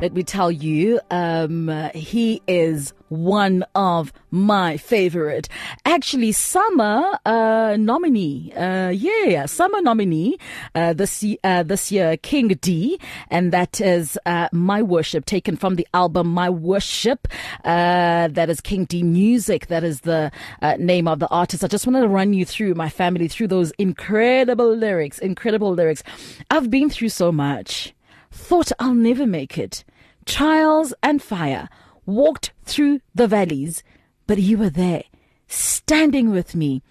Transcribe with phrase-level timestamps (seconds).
[0.00, 5.46] Let me tell you, um, he is one of my favorite.
[5.84, 8.50] Actually, SAMA uh, nominee.
[8.54, 10.38] Uh, yeah, SAMA nominee
[10.74, 15.74] uh, this uh, this year, King D, and that is uh, My Worship, taken from
[15.74, 17.28] the album My Worship.
[17.62, 19.66] Uh, that is King D Music.
[19.66, 20.32] That is the
[20.78, 21.62] name of the artist.
[21.62, 25.18] I just wanted to run you through my family through those incredible lyrics.
[25.18, 26.02] Incredible lyrics.
[26.50, 27.92] I've been through so much.
[28.30, 29.84] Thought I'll never make it
[30.24, 31.68] trials and fire,
[32.06, 33.82] walked through the valleys,
[34.26, 35.04] but you were there,
[35.48, 36.82] standing with me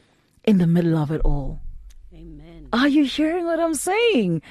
[0.44, 1.62] in the middle of it all.
[2.14, 2.68] Amen.
[2.74, 4.42] Are you hearing what I'm saying?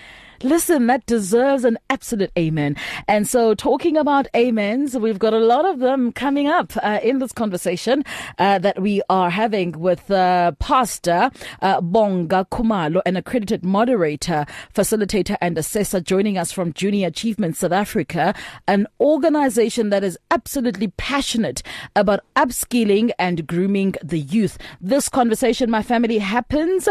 [0.42, 2.76] Listen, that deserves an absolute amen.
[3.08, 7.18] And so, talking about amens, we've got a lot of them coming up uh, in
[7.18, 8.04] this conversation
[8.38, 15.36] uh, that we are having with uh, Pastor uh, Bonga Khumalo, an accredited moderator, facilitator,
[15.40, 18.32] and assessor, joining us from Junior Achievement South Africa,
[18.68, 21.64] an organization that is absolutely passionate
[21.96, 24.56] about upskilling and grooming the youth.
[24.80, 26.88] This conversation, my family, happens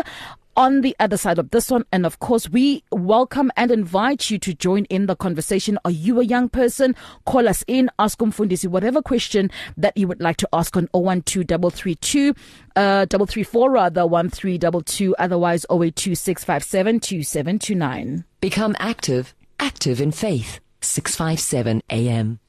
[0.57, 1.85] on the other side of this one.
[1.93, 5.79] And of course, we welcome and invite you to join in the conversation.
[5.85, 6.93] Are you a young person?
[7.25, 12.33] Call us in, ask Umfundisi whatever question that you would like to ask on 012332,
[12.75, 18.25] uh, 334 rather, 1322, otherwise 0826572729.
[18.41, 20.59] Become active, active in faith.
[20.81, 22.39] 657 AM.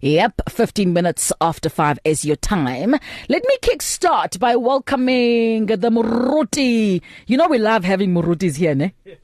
[0.00, 2.92] Yep, 15 minutes after 5 is your time.
[3.28, 7.02] Let me kickstart by welcoming the Muruti.
[7.26, 8.92] You know, we love having Murutis here, ne?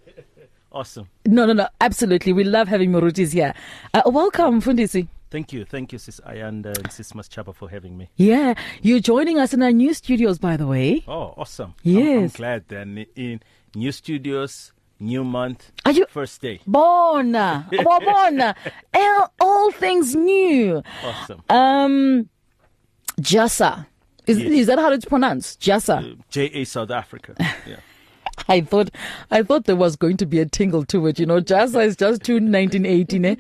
[0.73, 1.09] Awesome.
[1.25, 2.35] No, no, no, absolutely.
[2.35, 3.55] We love having Murutis here.
[3.95, 5.09] Uh, welcome, Fundisi.
[5.31, 5.65] Thank you.
[5.65, 8.11] Thank you, Sis Ayanda and Sis Maschapa for having me.
[8.17, 11.03] Yeah, you're joining us in our new studios, by the way.
[11.09, 11.75] Oh, awesome.
[11.83, 12.17] Yes.
[12.17, 13.07] I'm, I'm glad then.
[13.17, 13.41] In
[13.75, 15.71] new studios, new month.
[15.85, 16.61] Are you first day?
[16.67, 18.55] Born, born,
[18.95, 20.83] all, all things new.
[21.05, 21.43] Awesome.
[21.49, 22.29] Um,
[23.21, 23.87] Jasa.
[24.27, 24.53] Is, Yes.
[24.53, 25.61] is that how it's pronounced?
[25.61, 26.13] Jasa.
[26.19, 27.35] Uh, JA South Africa.
[27.67, 27.77] Yeah.
[28.49, 28.91] I thought
[29.31, 31.19] I thought there was going to be a tingle to it.
[31.19, 33.25] You know, Jasa is just to 1918.
[33.25, 33.37] Eh?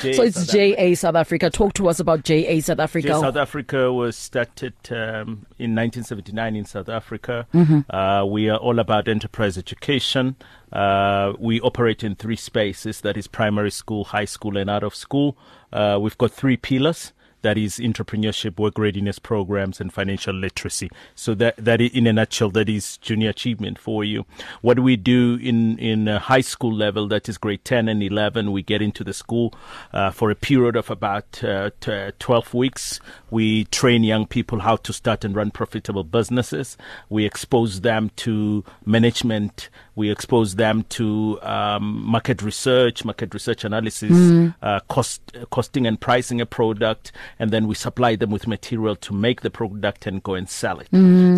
[0.00, 1.50] So it's South JA South Africa.
[1.50, 3.08] Talk to us about JA South Africa.
[3.08, 7.46] JA South Africa was started um, in 1979 in South Africa.
[7.54, 7.94] Mm-hmm.
[7.94, 10.36] Uh, we are all about enterprise education.
[10.72, 14.94] Uh, we operate in three spaces that is primary school, high school, and out of
[14.94, 15.36] school.
[15.72, 17.12] Uh, we've got three pillars.
[17.42, 20.90] That is entrepreneurship, work readiness programs, and financial literacy.
[21.14, 24.26] So that that in a nutshell, that is junior achievement for you.
[24.60, 28.62] What we do in in high school level, that is grade ten and eleven, we
[28.62, 29.54] get into the school
[29.92, 33.00] uh, for a period of about uh, t- twelve weeks.
[33.30, 36.76] We train young people how to start and run profitable businesses.
[37.08, 39.68] We expose them to management.
[39.94, 45.20] We expose them to um, market research, market research analysis, uh, cost
[45.50, 49.50] costing and pricing a product, and then we supply them with material to make the
[49.50, 50.88] product and go and sell it.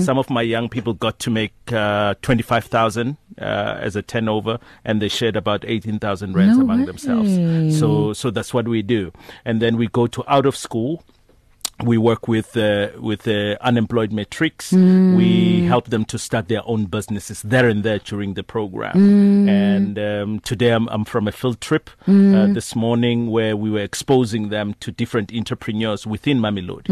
[0.00, 4.02] Some of my young people got to make uh, twenty five thousand uh, as a
[4.02, 6.86] turnover, and they shared about eighteen thousand rands No among way.
[6.86, 7.78] themselves.
[7.78, 9.12] So so that's what we do,
[9.44, 11.02] and then we go to out of school
[11.84, 14.72] we work with uh, with uh, unemployed matrics.
[14.72, 19.48] We help them to start their own businesses there and there during the program.
[19.48, 23.80] And um, today I'm, I'm from a field trip uh, this morning where we were
[23.80, 26.88] exposing them to different entrepreneurs within Mamelodi,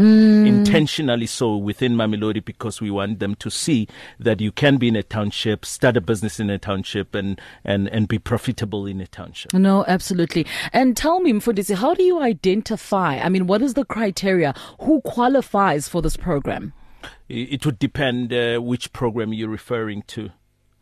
[0.47, 3.87] intentionally so within Mamelodi because we want them to see
[4.19, 7.87] that you can be in a township, start a business in a township, and and
[7.89, 9.53] and be profitable in a township.
[9.53, 10.45] No, absolutely.
[10.73, 13.17] And tell me, Mfundisi, how do you identify?
[13.17, 14.53] I mean, what is the criteria?
[14.81, 16.73] Who qualifies for this program?
[17.27, 20.31] It would depend uh, which program you're referring to.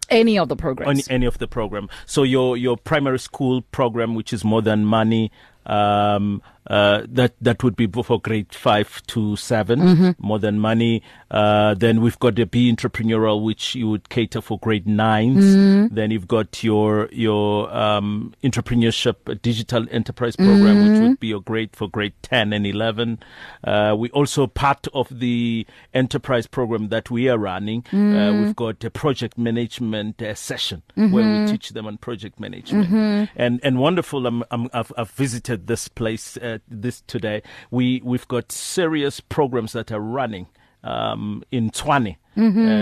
[0.10, 1.10] Any of the programs?
[1.10, 1.90] any of the program.
[2.06, 5.32] So your your primary school program, which is more than money,
[5.66, 11.02] um, uh, that that would be for grade five to 7 more than money.
[11.32, 16.12] Uh, then we've got the Be Entrepreneurial, which you would cater for grade 9s Then
[16.12, 21.88] you've got your your um, entrepreneurship digital enterprise program, which would be your grade for
[21.90, 23.20] grade ten and eleven.
[23.64, 27.84] Uh, we also part of the enterprise program that we are running.
[27.94, 32.90] Uh, we've got a project management uh, session where we teach them on project management.
[33.36, 34.26] And and wonderful.
[34.28, 37.42] I'm, I'm, I've, I've visited this place uh, this today.
[37.72, 40.48] We we've got serious programs that are running
[40.84, 42.18] um, in Tshwane.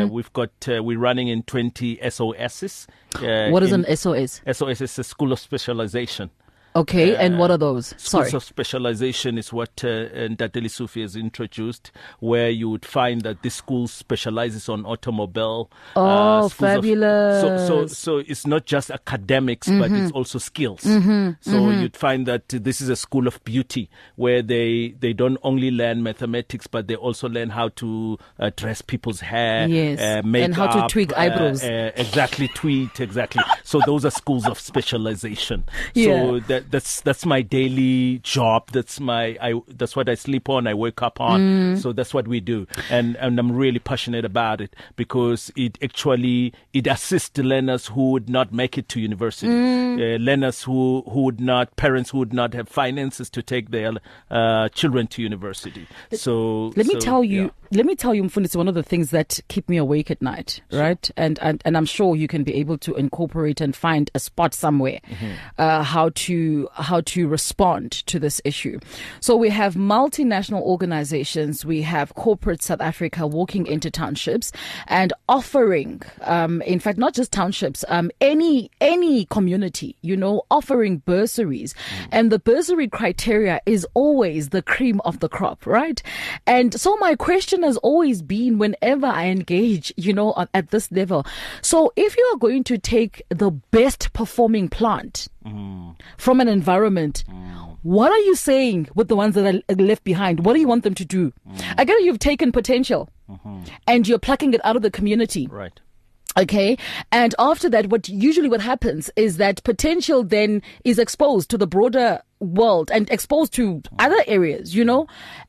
[0.04, 2.88] Uh, we've got uh, we're running in 20 SOSs.
[3.16, 4.42] Uh, what is an SOS?
[4.52, 6.30] SOS is a school of specialization.
[6.76, 7.88] Okay, and what are those?
[7.98, 8.32] Schools Sorry.
[8.34, 13.56] of specialization is what uh, Ntate Lesufi has introduced, where you would find that this
[13.56, 15.72] school specializes on automobile.
[15.96, 17.44] Oh, schools of- so, so, fabulous.
[17.70, 17.88] Mm-hmm.
[17.88, 20.82] so it's not just academics, but it's also skills.
[20.82, 25.72] So you'd find that this is a school of beauty, where they they don't only
[25.72, 30.44] learn mathematics, but they also learn how to uh, dress people's hair, Yes, uh, make
[30.44, 31.64] and how to tweak eyebrows.
[31.64, 33.42] uh, exactly, tweet exactly.
[33.64, 35.64] so those are schools of specialization.
[35.94, 36.06] Yeah.
[36.26, 38.72] So that that's that's my daily job.
[38.72, 40.68] That's my I that's what I sleep on.
[40.68, 41.40] I wake up on.
[41.76, 41.82] Mm.
[41.82, 46.54] So that's what we do, and and I'm really passionate about it because it actually
[46.74, 50.00] it assists the learners who would not make it to university, Mm.
[50.00, 53.94] uh, learners who who would not parents who would not have finances to take their
[54.32, 55.88] uh, children to university.
[56.14, 57.50] So Let me tell you, yeah.
[57.72, 60.62] Let me tell you, Mfundisi, one of the things that keep me awake at night,
[60.72, 61.10] right?
[61.18, 64.54] And, and and I'm sure you can be able to incorporate and find a spot
[64.54, 65.32] somewhere Mm-hmm.
[65.58, 68.80] uh, how to how to respond to this issue.
[69.20, 74.52] So we have multinational organizations, we have corporate South Africa walking into townships
[74.88, 80.98] and offering, um, in fact, not just townships, um, any any community, you know, offering
[81.06, 82.08] bursaries, Mm.
[82.12, 86.02] and the bursary criteria is always the cream of the crop, right?
[86.48, 91.26] And so my question has always been, whenever I engage, you know, at this level,
[91.62, 95.96] so if you are going to take the best performing plant mm.
[96.18, 97.24] from an environment.
[97.30, 97.78] Mm.
[97.84, 100.44] What are you saying with the ones that are left behind?
[100.44, 101.32] What do you want them to do?
[101.48, 101.76] Mm.
[101.78, 103.64] I get it, you've taken potential mm-hmm.
[103.88, 105.48] and you're plucking it out of the community.
[105.48, 105.80] right.
[106.38, 106.78] Okay.
[107.14, 111.68] And after that, what usually what happens is that potential then is exposed to the
[111.68, 115.08] broader world and exposed to other areas, you know?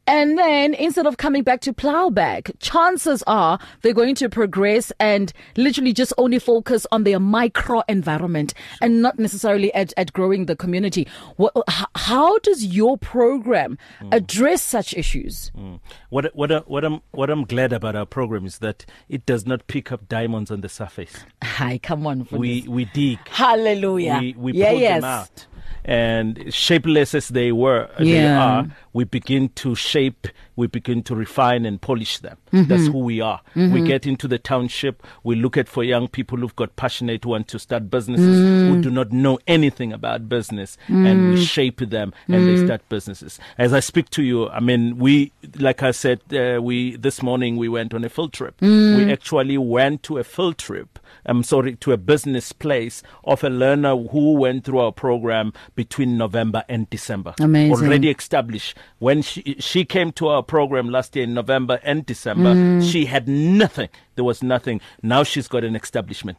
[0.09, 5.33] And then instead of coming back to plowback, chances are they're going to progress and
[5.57, 10.55] literally just only focus on their micro environment and not necessarily at, at growing the
[10.55, 11.09] community.
[11.37, 11.53] What,
[11.97, 13.79] how does your program
[14.13, 15.51] address such issues?
[15.57, 15.81] Mm.
[16.11, 19.45] What what I- what I'm what I'm glad about our program is that it does
[19.47, 21.13] not pick up diamonds on the surface.
[21.43, 22.25] Hi, come on.
[22.25, 22.69] for We this.
[22.69, 23.19] we dig.
[23.29, 24.19] Hallelujah.
[24.21, 24.95] We we yeah, pull yes.
[25.01, 25.47] them out.
[25.89, 31.65] And shapeless as they were, they are, we begin to shape, we begin to refine
[31.65, 32.37] and polish them.
[32.53, 32.69] Mm-hmm.
[32.69, 33.41] That's who we are.
[33.55, 37.31] We get into the township, we look at for young people who've got passionate, who
[37.31, 38.69] want to start businesses, Mm.
[38.69, 42.47] who do not know anything about business, and we shape them and Mm.
[42.59, 43.39] they start businesses.
[43.57, 47.57] As I speak to you, I mean, we, like I said, uh, we, this morning
[47.57, 48.59] we went on a field trip.
[48.61, 48.97] Mm.
[49.07, 50.99] We actually went to a field trip.
[51.29, 56.19] I'm sorry, to a business place of a learner who went through our program between
[56.19, 57.35] November and December.
[57.41, 57.73] Amazing.
[57.87, 58.77] Already established.
[58.99, 62.91] When she she came to our program last year in November and December, Mm.
[62.91, 63.89] she had nothing.
[64.17, 64.81] There was nothing.
[65.03, 66.39] Now she's got an establishment.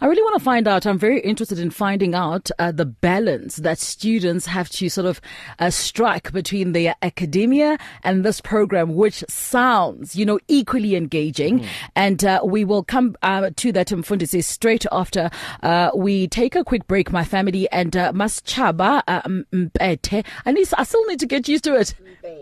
[0.00, 0.86] I really want to find out.
[0.86, 5.20] I'm very interested in finding out uh, the balance that students have to sort of
[5.58, 11.66] uh, strike between their academia and this program, which sounds, you know, equally engaging.
[11.96, 15.30] And uh, we will come uh, to that in Fundisi straight after
[15.62, 20.24] uh, we take a quick break, my family, and uh, Mas Chaba uh, Mpete.
[20.46, 21.94] I need, I still need to get used to it.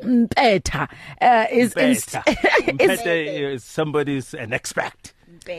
[0.02, 0.88] Mpeta
[1.20, 2.22] uh, is, is, Better.
[2.66, 5.12] is Better is somebody's an expert.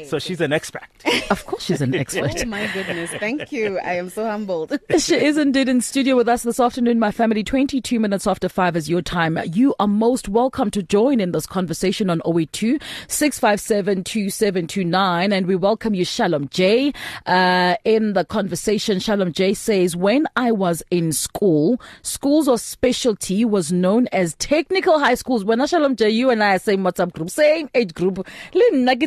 [0.05, 0.83] So she's an expert.
[1.29, 2.43] of course she's an expert.
[2.43, 3.11] Oh my goodness.
[3.11, 3.79] Thank you.
[3.79, 4.77] I am so humbled.
[4.97, 7.43] She is indeed in studio with us this afternoon, my family.
[7.43, 9.39] 22 minutes after 5 is your time.
[9.45, 15.31] You are most welcome to join in this conversation on 082 657 2729.
[15.31, 16.91] And we welcome you, Shalom J,
[17.25, 18.99] uh, in the conversation.
[18.99, 24.99] Shalom J says, When I was in school, schools of specialty was known as technical
[24.99, 25.45] high schools.
[25.45, 28.27] When Shalom J, you and I are same WhatsApp group, same age group.
[28.53, 28.97] Le nna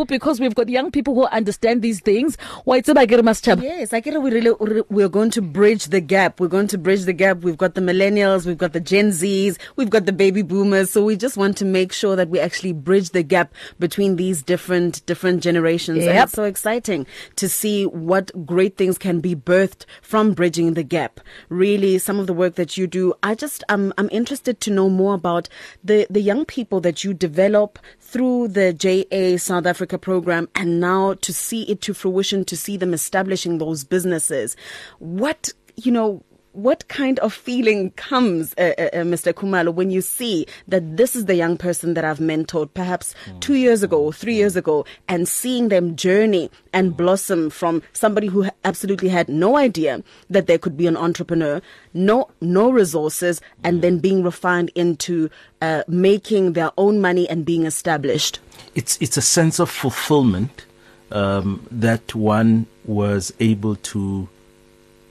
[0.07, 2.37] because we've got young people who understand these things.
[2.65, 3.63] Why re Maschaba?
[3.63, 4.23] Yes, I get it.
[4.23, 4.53] We really,
[4.89, 6.41] we're going to bridge the gap.
[6.41, 7.39] We're going to bridge the gap.
[7.39, 10.91] We've got the millennials, we've got the Gen Zs, we've got the baby boomers.
[10.91, 14.43] So we just want to make sure that we actually bridge the gap between these
[14.43, 16.05] different, different generations.
[16.05, 16.25] And Yep.
[16.25, 17.07] it's so exciting
[17.37, 21.21] to see what great things can be birthed from bridging the gap.
[21.49, 24.89] Really, some of the work that you do, I just, I'm, I'm interested to know
[24.89, 25.49] more about
[25.85, 27.58] the, the young people that you develop
[28.01, 32.77] through the JA South Africa program and now to see it to fruition, to see
[32.77, 34.57] them establishing those businesses.
[34.99, 39.33] What, you know, what kind of feeling comes, uh, uh, uh, Mr.
[39.33, 43.55] Khumalo, when you see that this is the young person that I've mentored perhaps two
[43.55, 48.49] years ago or three years ago and seeing them journey and blossom from somebody who
[48.65, 51.61] absolutely had no idea that there could be an entrepreneur,
[51.95, 57.67] no, no resources, and then being refined into uh, making their own money and being
[57.67, 58.41] established?
[58.75, 60.67] It's it's a sense of fulfillment
[61.13, 64.29] um, that one was able to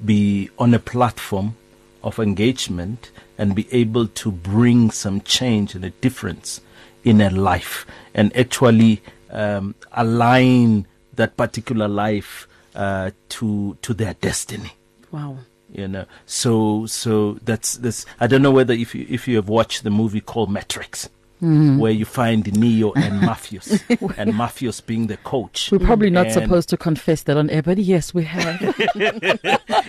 [0.04, 1.56] be on a platform
[2.04, 6.62] of engagement and be able to bring some change and a difference
[7.04, 9.02] in a life and actually
[9.32, 10.86] um, align
[11.16, 14.72] that particular life uh, to to their destiny
[15.12, 15.38] Wow.
[15.74, 19.50] you know so so that's this i don't know whether if you if you have
[19.50, 21.10] watched the movie called matrix
[21.42, 21.78] Mm-hmm.
[21.78, 23.84] where you find neo and Morpheus,
[24.18, 27.62] and Morpheus being the coach We're probably not And- supposed to confess that on air,
[27.62, 28.60] but yes, we have.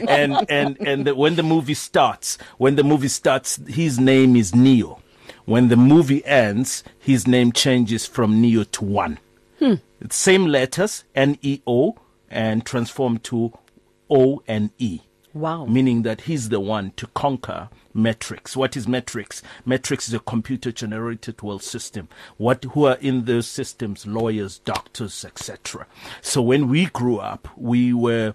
[0.08, 4.54] and and and the, when the movie starts, when the movie starts, his name is
[4.54, 5.00] Neo.
[5.46, 9.18] When the movie ends, his name changes from Neo to One.
[9.58, 9.74] Hmm.
[10.00, 11.96] It's Same letters, N E O,
[12.30, 13.52] and transform to
[14.10, 15.00] O and E.
[15.34, 15.66] Wow.
[15.66, 18.56] Meaning that he's the one to conquer metrics.
[18.56, 19.42] What is metrics?
[19.64, 22.08] Metrics is a computer generated world system.
[22.36, 24.06] What who are in those systems?
[24.06, 25.86] Lawyers, doctors, etc.
[26.22, 28.34] So when we grew up, we were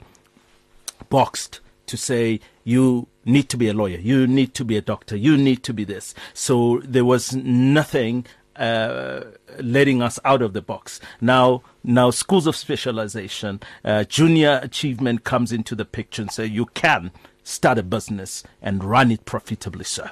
[1.09, 5.15] boxed to say you need to be a lawyer, you need to be a doctor,
[5.15, 6.13] you need to be this.
[6.33, 9.21] So there was nothing uh,
[9.59, 10.99] letting us out of the box.
[11.21, 16.65] Now, now schools of specialization, uh, junior achievement comes into the picture and say you
[16.67, 17.11] can
[17.43, 20.11] start a business and run it profitably, sir.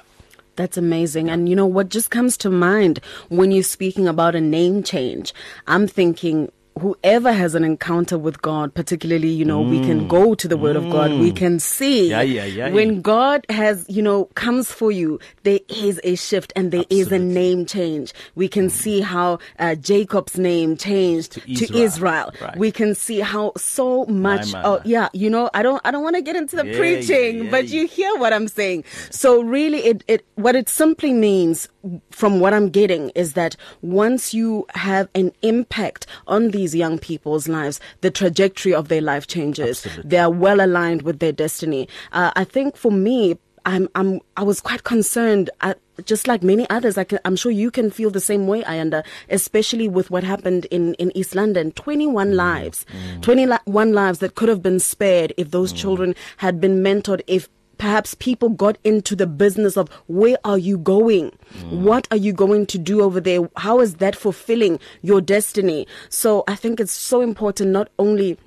[0.56, 1.30] That's amazing.
[1.30, 5.32] And you know what just comes to mind when you're speaking about a name change?
[5.66, 10.48] I'm thinking whoever has an encounter with God, particularly, you know, we can go to
[10.48, 11.10] the word of God.
[11.20, 12.08] We can see Mm.
[12.10, 13.02] Yeah, yeah, yeah, when.
[13.02, 17.16] God has, you know, comes for you, there is a shift and there is a
[17.16, 17.18] Absolutely.
[17.18, 17.32] Mm.
[17.34, 18.12] name change.
[18.34, 21.82] We can see how uh, Jacob's name changed to To Israel.
[21.84, 22.32] Israel.
[22.40, 22.56] Right.
[22.56, 26.16] We can see how so much, oh, yeah, you know, I don't, I don't want
[26.16, 28.84] to get into the preaching, but you hear what I'm saying.
[29.10, 31.68] So really, it, it what it simply means,
[32.10, 37.48] from what I'm getting, is that once you have an impact on these young people's
[37.48, 39.84] lives, the trajectory of their life changes.
[39.84, 40.08] Absolutely.
[40.10, 41.88] They are well aligned with their destiny.
[42.12, 43.36] Uh, I think for me.
[43.64, 46.98] I'm, I'm, I was quite concerned, uh, just like many others.
[46.98, 50.64] I can, I'm sure you can feel the same way, Ayanda, especially with what happened
[50.72, 51.70] in, in East London.
[51.70, 52.84] 21 lives,
[53.20, 57.48] 21 lives that could have been spared if those children had been mentored, if
[57.82, 61.32] perhaps people got into the business of where are you going?
[61.58, 61.80] Mm.
[61.80, 63.50] What are you going to do over there?
[63.56, 65.88] How is that fulfilling your destiny?
[66.08, 68.38] So I think it's so important not only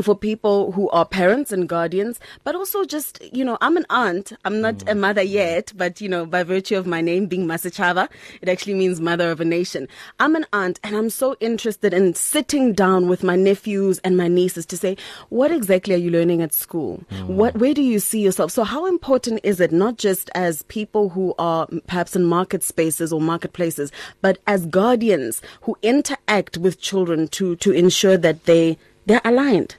[0.00, 4.32] for people who are parents and guardians, but also just, you know, I'm an aunt.
[4.44, 5.00] I'm not a mm.
[5.00, 8.08] mother yet, but, you know, by virtue of my name being Masachava,
[8.40, 9.88] it actually means mother of a nation.
[10.18, 14.28] I'm an aunt and I'm so interested in sitting down with my nephews and my
[14.28, 14.96] nieces to say,
[15.28, 17.02] what exactly are you learning at school?
[17.10, 17.26] Mm.
[17.26, 18.50] What, where do you see yourself?
[18.50, 23.12] So how important is it not just as people who are perhaps in market spaces
[23.12, 29.20] or marketplaces, but as guardians who interact with children to, to ensure that they, they're
[29.24, 29.76] aligned?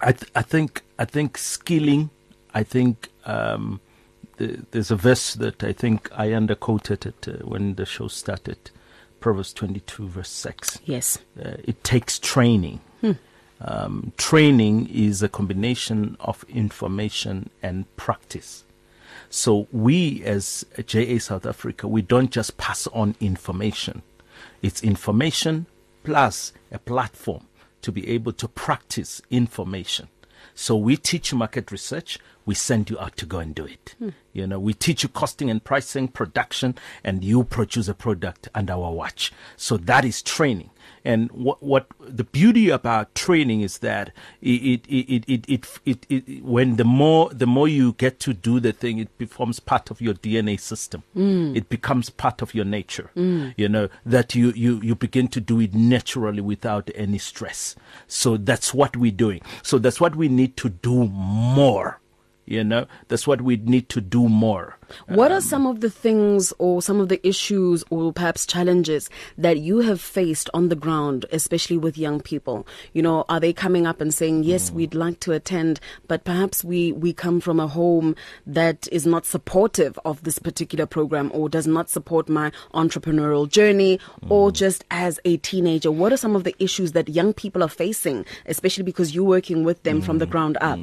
[0.00, 2.10] I, th- I think I think skilling.
[2.54, 3.80] I think um,
[4.38, 8.70] the, there's a verse that I think I underquoted it uh, when the show started,
[9.20, 10.78] Proverbs 22 verse six.
[10.84, 11.18] Yes.
[11.38, 12.80] Uh, it takes training.
[13.62, 18.64] Um, training is a combination of information and practice.
[19.28, 24.02] So we as JA South Africa, we don't just pass on information.
[24.62, 25.66] It's information
[26.04, 27.46] plus a platform
[27.82, 30.08] to be able to practice information.
[30.54, 33.94] So we teach you market research, we send you out to go and do it.
[33.98, 34.10] Hmm.
[34.32, 38.72] You know, we teach you costing and pricing, production, and you produce a product under
[38.72, 39.32] our watch.
[39.56, 40.70] So that is training.
[41.04, 46.06] And what what the beauty about training is that it it it it, it, it,
[46.08, 49.90] it, when the more the more you get to do the thing, it becomes part
[49.90, 51.02] of your DNA system.
[51.16, 51.56] Mm.
[51.56, 53.10] It becomes part of your nature.
[53.16, 53.54] Mm.
[53.56, 57.76] You know that you you you begin to do it naturally without any stress.
[58.06, 59.40] So that's what we're doing.
[59.62, 62.00] So that's what we need to do more.
[62.46, 64.76] You know that's what we need to do more.
[65.08, 69.58] What are some of the things or some of the issues or perhaps challenges that
[69.58, 72.66] you have faced on the ground, especially with young people?
[72.92, 74.74] You know, are they coming up and saying, yes, mm.
[74.74, 78.14] we'd like to attend, but perhaps we, we come from a home
[78.46, 83.98] that is not supportive of this particular program or does not support my entrepreneurial journey
[84.28, 84.54] or mm.
[84.54, 85.90] just as a teenager?
[85.90, 89.64] What are some of the issues that young people are facing, especially because you're working
[89.64, 90.78] with them from the mm, ground up?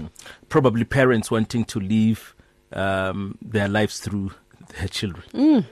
[0.50, 2.36] probably parents wanting to live
[2.74, 4.32] um, their lives through
[4.78, 5.24] their children.
[5.34, 5.66] you Mm,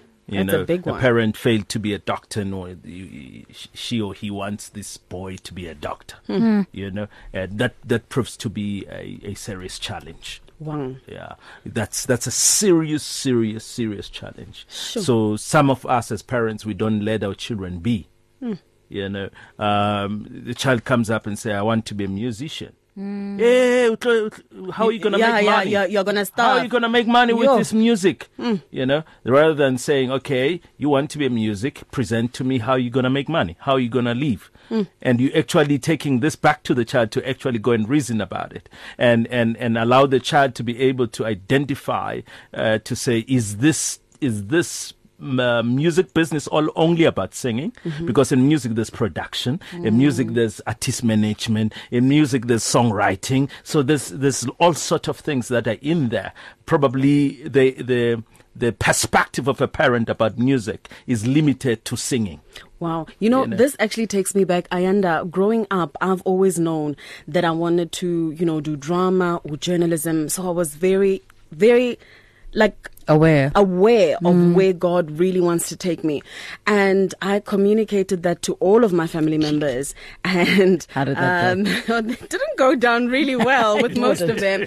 [0.47, 0.99] that's a know, big one.
[0.99, 2.75] parent failed to be a doctor, nor
[3.73, 6.15] she or he wants this boy to be a doctor.
[6.27, 6.61] Hmm.
[6.71, 10.41] You know, and that that proves to be a, a serious challenge.
[10.59, 10.95] Wow.
[11.07, 11.33] Yeah,
[11.65, 14.65] that's that's a serious, serious, serious challenge.
[14.69, 15.03] Sure.
[15.03, 18.07] So some of us as parents, we don't let our children be.
[18.39, 18.53] Hmm.
[18.87, 22.73] You know, um, the child comes up and say, "I want to be a musician."
[22.97, 23.39] Mm.
[23.39, 25.71] Yeah, utlo- utlo- how are you gonna Yeah, make yeah, money?
[25.71, 26.49] yeah, you're gonna start.
[26.53, 27.57] How are you gonna make money with Yo.
[27.57, 28.29] this music?
[28.39, 28.61] Mm.
[28.71, 32.59] You know, rather than saying, "Okay, you want to be a music, present to me
[32.59, 34.87] how you're gonna make money, how you're gonna live," mm.
[35.01, 38.53] and you actually taking this back to the child to actually go and reason about
[38.53, 42.21] it, and and and allow the child to be able to identify
[42.53, 47.71] uh, to say, "Is this is this?" Uh, music business all only about singing
[48.03, 53.81] because in music there's production in music there's artist management in music there's songwriting so
[53.81, 56.33] there's there's all sort of things that are in there
[56.65, 58.21] probably the the
[58.53, 62.41] the perspective of a parent about music is limited to singing
[62.79, 63.07] Wow.
[63.19, 63.57] You know, You know.
[63.57, 64.67] this actually takes me back.
[64.69, 69.55] Ayanda, growing up, I've always known that I wanted to, you know, do drama or
[69.55, 70.27] journalism.
[70.27, 71.97] So I was very, very,
[72.53, 73.51] like, Aware.
[73.55, 76.23] aware of where God really wants to take me.
[76.65, 79.93] And I communicated that to all of my family members.
[80.25, 81.55] And How did that
[81.87, 81.97] go?
[81.97, 84.65] it didn't go down really well with most of them.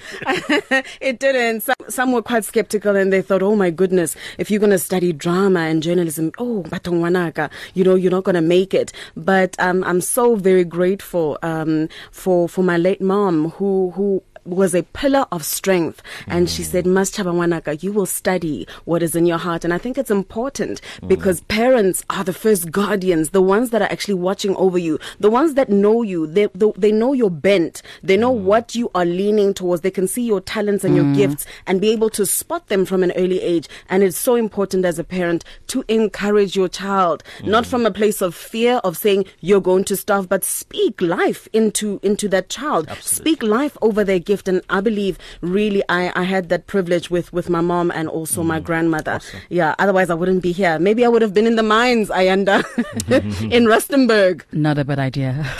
[1.01, 1.61] it didn't.
[1.61, 4.79] Some, some were quite skeptical and they thought, oh my goodness, if you're going to
[4.79, 8.91] study drama and journalism, oh, batongwanaka, you know, you're not going to make it.
[9.15, 14.73] But um, I'm so very grateful um, for, for my late mom who, who was
[14.73, 16.01] a pillar of strength.
[16.27, 16.93] And she said, mm.
[16.93, 19.63] Mas Chabanwanaka, you will study what is in your heart.
[19.63, 21.07] And I think it's important mm.
[21.07, 25.29] because parents are the first guardians, the ones that are actually watching over you, the
[25.29, 26.27] ones that know you.
[26.27, 27.81] They, they, they know your bent.
[28.03, 28.43] They know mm.
[28.43, 29.81] what you are leaning towards.
[29.81, 33.03] They can see your talents and your gifts and be able to spot them from
[33.03, 33.67] an early age.
[33.89, 38.21] And it's so important as a parent to encourage your child, not from a place
[38.21, 42.89] of fear of saying you're going to starve, but speak life into, into that child.
[43.01, 44.47] Speak life over their gift.
[44.47, 48.43] And I believe really I, I had that privilege with, with my mom and also
[48.43, 49.19] my grandmother.
[49.49, 49.75] Yeah.
[49.79, 50.79] Otherwise I wouldn't be here.
[50.79, 52.63] Maybe I would have been in the mines, Ayanda,
[53.51, 54.43] in Rustenburg.
[54.51, 55.45] Not a bad idea.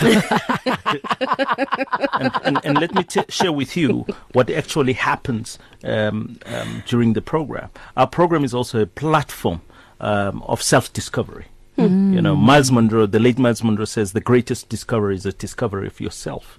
[2.12, 7.12] and, and, and let me t- share with you what actually happens um, um, during
[7.12, 7.70] the program.
[7.96, 9.60] Our program is also a platform
[10.00, 11.46] um, of self discovery.
[11.88, 15.86] You know, Myles Munroe, the late Myles Munroe says the greatest discovery is a discovery
[15.86, 16.58] of yourself.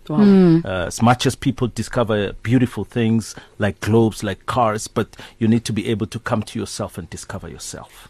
[0.65, 5.65] Uh, as much as people discover beautiful things like globes, like cars, but you need
[5.65, 8.09] to be able to come to yourself and discover yourself.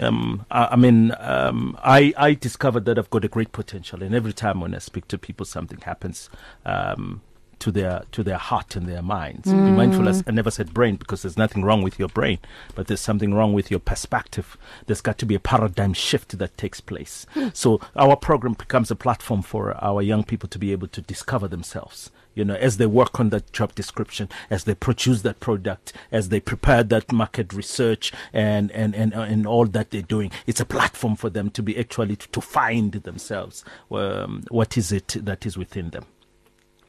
[0.00, 4.14] Um, I, I mean, um, I, I discovered that I've got a great potential, and
[4.14, 6.28] every time when I speak to people, something happens.
[6.64, 7.20] Um,
[7.64, 9.48] to their to their heart and their minds.
[9.50, 10.06] Be mindful.
[10.06, 12.38] As I never said brain because there's nothing wrong with your brain,
[12.74, 14.58] but there's something wrong with your perspective.
[14.84, 17.26] There's got to be a paradigm shift that takes place.
[17.54, 21.46] So our program becomes a platform for our young people to be able to discover
[21.46, 25.92] themselves you know, as they work on that job description, as they produce that product,
[26.10, 30.30] as they prepare that market research and, and, and, uh, and all that they're doing,
[30.46, 33.64] it's a platform for them to be actually to, to find themselves.
[33.90, 36.06] Um, what is it that is within them?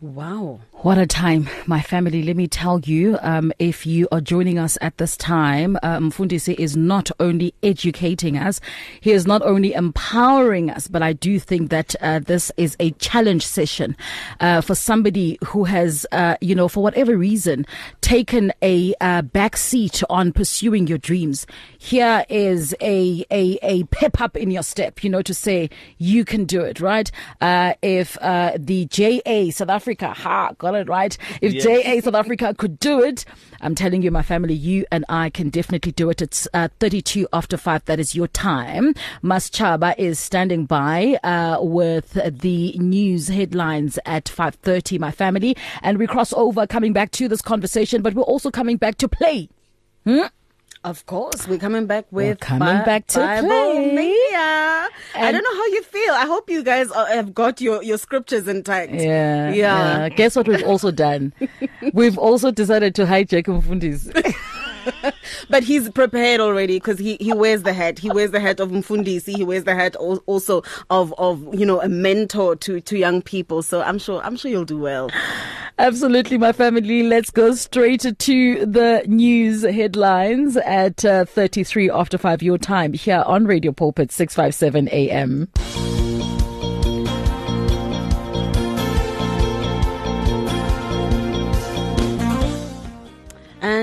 [0.02, 0.60] Wow.
[0.82, 2.22] What a time, my family.
[2.22, 6.54] Let me tell you, um, if you are joining us at this time, um, Fundisi
[6.60, 8.60] is not only educating us,
[9.00, 12.92] he is not only empowering us, but I do think that uh, this is a
[12.92, 13.96] challenge session
[14.42, 17.66] uh, for somebody who has, uh, you know, for whatever reason,
[18.02, 21.48] taken a uh, back seat on pursuing your dreams.
[21.80, 26.26] Here is a, a, a pep up in your step, you know, to say you
[26.26, 27.10] can do it, right?
[27.40, 31.18] Uh, if uh, the JA South Africa, ha, got it right.
[31.42, 31.64] If Yes.
[31.64, 33.26] JA South Africa could do it,
[33.62, 36.22] I'm telling you, my family, you and I can definitely do it.
[36.22, 37.86] It's uh, 32 after 5.
[37.86, 38.94] That is your time.
[39.22, 45.56] Mas Chaba is standing by uh, with the news headlines at 5.30, my family.
[45.82, 49.08] And we cross over coming back to this conversation, but we're also coming back to
[49.08, 49.50] play.
[50.86, 53.92] Of course, we're coming back with coming back to Bible play.
[53.96, 54.88] Mania.
[55.16, 56.14] I don't know how you feel.
[56.14, 58.94] I hope you guys uh, have got your, your scriptures intact.
[58.94, 60.10] Yeah, Yeah.
[60.10, 61.34] Guess what we've also done?
[61.94, 64.12] we've also decided to hijack Mfundi's.
[65.50, 68.00] But he's prepared already because he, he wears the hat.
[68.00, 69.36] He wears the hat of Mfundisi.
[69.36, 73.62] He wears the hat also of, of, you know, a mentor to, to young people.
[73.62, 75.10] So I'm sure, I'm sure you'll do well.
[75.78, 77.04] Absolutely, my family.
[77.04, 83.24] Let's go straight to the news headlines at uh, 33 after 5 your time here
[83.26, 85.95] on Radio Pulpit 657 AM.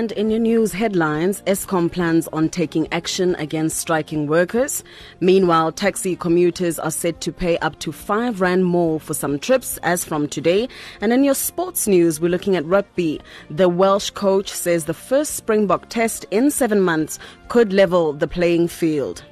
[0.03, 4.83] And in your news headlines, Eskom plans on taking action against striking workers.
[5.21, 9.77] Meanwhile, taxi commuters are set to pay up to 5 rand more for some trips
[9.81, 10.67] as from today.
[10.99, 13.21] And in your sports news, we're looking at rugby.
[13.49, 18.67] The Welsh coach says the first Springbok test in 7 months could level the playing
[18.67, 19.23] field.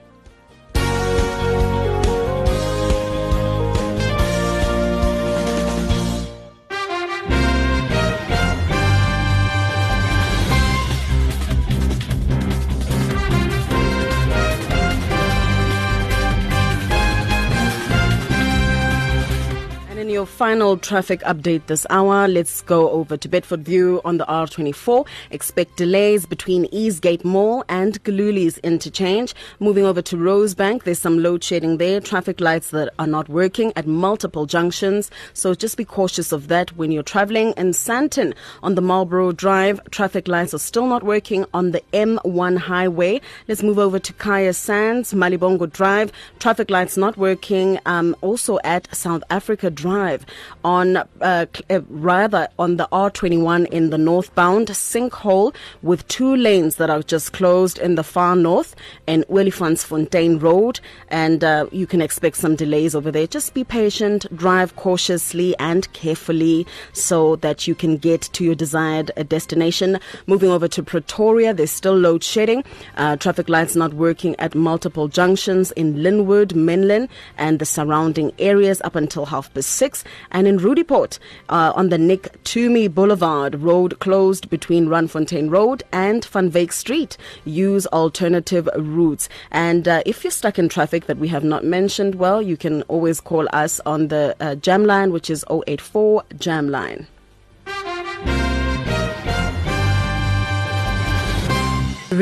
[20.41, 22.27] Final traffic update this hour.
[22.27, 25.05] Let's go over to Bedford View on the R24.
[25.29, 29.35] Expect delays between Eastgate Mall and Gillooly's interchange.
[29.59, 31.99] Moving over to Rosebank, there's some load shedding there.
[31.99, 35.11] Traffic lights that are not working at multiple junctions.
[35.33, 37.53] So just be cautious of that when you're traveling.
[37.55, 42.57] In Sandton on the Marlborough Drive, traffic lights are still not working on the M1
[42.57, 43.21] highway.
[43.47, 46.11] Let's move over to Kya Sands, Malibongwe Drive.
[46.39, 47.77] Traffic lights not working.
[47.85, 50.25] Um, also at South Africa Drive
[50.63, 56.89] on uh, uh, rather on the R21 in the northbound sinkhole with two lanes that
[56.89, 58.75] are just closed in the far north
[59.07, 60.79] and Fontaine Road.
[61.09, 63.27] And uh, you can expect some delays over there.
[63.27, 69.11] Just be patient drive cautiously and carefully so that you can get to your desired
[69.17, 69.99] uh, destination.
[70.27, 72.63] Moving over to Pretoria there's still load shedding.
[72.97, 78.81] Uh, traffic lights not working at multiple junctions in Lynnwood Menlyn and the surrounding areas
[78.83, 80.03] up until half past six.
[80.29, 81.17] And in Roodepoort,
[81.49, 87.17] uh, on the Nick Toomey Boulevard, road closed between Randfontein Road and Van Wyk Street.
[87.45, 89.29] Use alternative routes.
[89.51, 92.83] And uh, if you're stuck in traffic that we have not mentioned, well, you can
[92.83, 97.07] always call us on the uh, line, which is 084 jam line.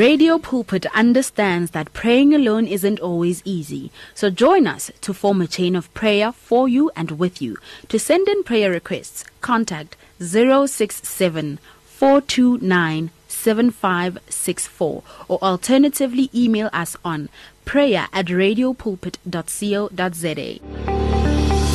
[0.00, 3.92] Radio Pulpit understands that praying alone isn't always easy.
[4.14, 7.58] So join us to form a chain of prayer for you and with you.
[7.88, 17.28] To send in prayer requests, contact 067 429 7564 or alternatively email us on
[17.66, 21.09] prayer at radiopulpit.co.za.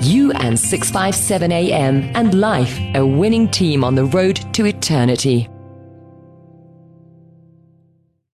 [0.00, 5.50] You and 657 AM and life, a winning team on the road to eternity.